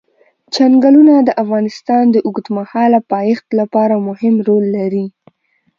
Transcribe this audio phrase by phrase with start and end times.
[0.53, 5.05] چنګلونه د افغانستان د اوږدمهاله پایښت لپاره مهم رول لري.